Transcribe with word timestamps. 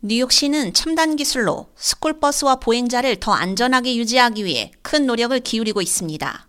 뉴욕시는 0.00 0.74
첨단 0.74 1.16
기술로 1.16 1.72
스쿨버스와 1.74 2.60
보행자를 2.60 3.16
더 3.16 3.32
안전하게 3.32 3.96
유지하기 3.96 4.44
위해 4.44 4.70
큰 4.80 5.06
노력을 5.06 5.36
기울이고 5.40 5.82
있습니다. 5.82 6.46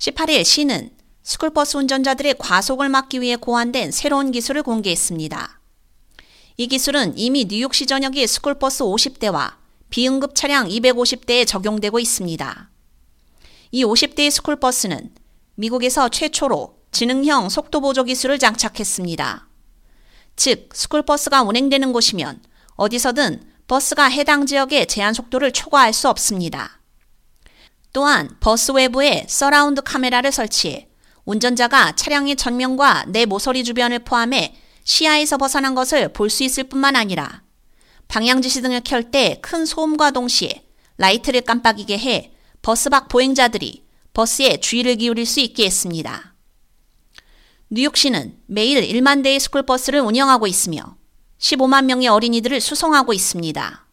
18일 0.00 0.44
시는 0.44 0.90
스쿨버스 1.22 1.76
운전자들의 1.76 2.34
과속을 2.40 2.88
막기 2.88 3.20
위해 3.20 3.36
고안된 3.36 3.92
새로운 3.92 4.32
기술을 4.32 4.64
공개했습니다. 4.64 5.60
이 6.56 6.66
기술은 6.66 7.16
이미 7.16 7.44
뉴욕시 7.44 7.86
전역의 7.86 8.26
스쿨버스 8.26 8.82
50대와 8.82 9.54
비응급 9.90 10.34
차량 10.34 10.66
250대에 10.66 11.46
적용되고 11.46 12.00
있습니다. 12.00 12.70
이 13.70 13.84
50대의 13.84 14.32
스쿨버스는 14.32 15.14
미국에서 15.54 16.08
최초로 16.08 16.74
지능형 16.90 17.48
속도 17.48 17.80
보조 17.80 18.02
기술을 18.02 18.40
장착했습니다. 18.40 19.48
즉, 20.34 20.70
스쿨버스가 20.74 21.42
운행되는 21.44 21.92
곳이면 21.92 22.42
어디서든 22.76 23.42
버스가 23.66 24.04
해당 24.04 24.46
지역의 24.46 24.86
제한 24.86 25.12
속도를 25.14 25.52
초과할 25.52 25.92
수 25.92 26.08
없습니다. 26.08 26.80
또한 27.92 28.36
버스 28.40 28.72
외부에 28.72 29.26
서라운드 29.28 29.82
카메라를 29.82 30.30
설치해 30.30 30.88
운전자가 31.24 31.96
차량의 31.96 32.36
전면과 32.36 33.06
내 33.08 33.24
모서리 33.26 33.64
주변을 33.64 34.00
포함해 34.00 34.54
시야에서 34.84 35.36
벗어난 35.38 35.74
것을 35.74 36.12
볼 36.12 36.30
수 36.30 36.44
있을 36.44 36.64
뿐만 36.64 36.94
아니라 36.94 37.42
방향지시 38.08 38.62
등을 38.62 38.82
켤 38.82 39.10
때 39.10 39.40
큰 39.40 39.66
소음과 39.66 40.12
동시에 40.12 40.64
라이트를 40.98 41.40
깜빡이게 41.40 41.98
해 41.98 42.32
버스 42.62 42.88
밖 42.90 43.08
보행자들이 43.08 43.84
버스에 44.12 44.58
주의를 44.58 44.96
기울일 44.96 45.26
수 45.26 45.40
있게 45.40 45.64
했습니다. 45.66 46.34
뉴욕시는 47.70 48.38
매일 48.46 48.80
1만 48.86 49.24
대의 49.24 49.40
스쿨버스를 49.40 50.00
운영하고 50.00 50.46
있으며 50.46 50.96
15만 51.38 51.84
명의 51.84 52.08
어린이들을 52.08 52.60
수송하고 52.60 53.12
있습니다. 53.12 53.86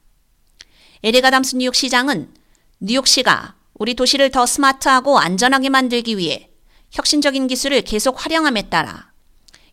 에릭 1.04 1.23
아담스 1.23 1.58
뉴욕시장은 1.58 2.34
뉴욕시가 2.80 3.56
우리 3.74 3.94
도시를 3.94 4.32
더 4.32 4.46
스마트하고 4.46 5.20
안전하게 5.20 5.70
만들기 5.70 6.18
위해 6.18 6.50
혁신적인 6.92 7.48
기술을 7.48 7.82
계속 7.82 8.24
활용함에 8.24 8.70
따라 8.70 9.12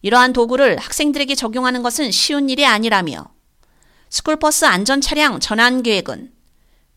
이러한 0.03 0.33
도구를 0.33 0.79
학생들에게 0.79 1.35
적용하는 1.35 1.83
것은 1.83 2.11
쉬운 2.11 2.49
일이 2.49 2.65
아니라며 2.65 3.33
스쿨버스 4.09 4.65
안전 4.65 5.01
차량 5.01 5.39
전환 5.39 5.83
계획은 5.83 6.33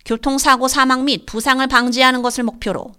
교통사고 0.05 0.67
사망 0.67 1.05
및 1.05 1.25
부상을 1.25 1.65
방지하는 1.67 2.21
것을 2.21 2.43
목표로 2.43 2.93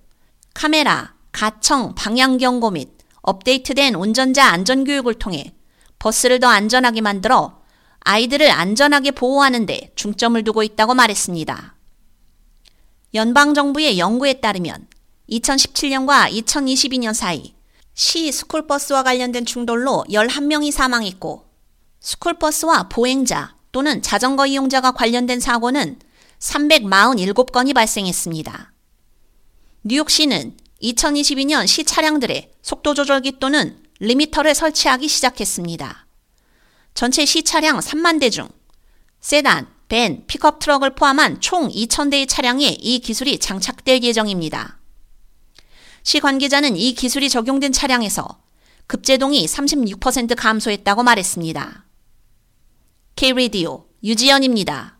카메라, 0.54 1.14
가청, 1.32 1.94
방향 1.94 2.38
경고 2.38 2.70
및 2.70 2.90
업데이트된 3.22 3.94
운전자 3.94 4.46
안전 4.46 4.84
교육을 4.84 5.14
통해 5.14 5.54
버스를 5.98 6.38
더 6.38 6.48
안전하게 6.48 7.00
만들어 7.00 7.63
아이들을 8.04 8.50
안전하게 8.50 9.12
보호하는 9.12 9.66
데 9.66 9.90
중점을 9.96 10.42
두고 10.44 10.62
있다고 10.62 10.94
말했습니다. 10.94 11.74
연방정부의 13.14 13.98
연구에 13.98 14.34
따르면 14.34 14.86
2017년과 15.30 16.30
2022년 16.30 17.14
사이 17.14 17.54
시 17.94 18.30
스쿨버스와 18.30 19.04
관련된 19.04 19.46
충돌로 19.46 20.04
11명이 20.10 20.70
사망했고 20.70 21.46
스쿨버스와 22.00 22.88
보행자 22.90 23.56
또는 23.72 24.02
자전거 24.02 24.46
이용자가 24.46 24.92
관련된 24.92 25.40
사고는 25.40 25.98
347건이 26.40 27.74
발생했습니다. 27.74 28.72
뉴욕시는 29.84 30.56
2022년 30.82 31.66
시 31.66 31.84
차량들의 31.84 32.50
속도 32.60 32.92
조절기 32.92 33.38
또는 33.38 33.82
리미터를 34.00 34.54
설치하기 34.54 35.08
시작했습니다. 35.08 36.03
전체 36.94 37.24
시 37.24 37.42
차량 37.42 37.78
3만 37.78 38.20
대 38.20 38.30
중 38.30 38.48
세단, 39.20 39.68
밴, 39.88 40.26
픽업 40.26 40.58
트럭을 40.58 40.94
포함한 40.94 41.40
총 41.40 41.68
2,000대의 41.68 42.28
차량에 42.28 42.76
이 42.78 42.98
기술이 43.00 43.38
장착될 43.38 44.02
예정입니다. 44.02 44.78
시 46.02 46.20
관계자는 46.20 46.76
이 46.76 46.94
기술이 46.94 47.28
적용된 47.30 47.72
차량에서 47.72 48.42
급제동이 48.86 49.46
36% 49.46 50.36
감소했다고 50.36 51.02
말했습니다. 51.02 51.86
K-Radio 53.16 53.86
유지연입니다. 54.02 54.93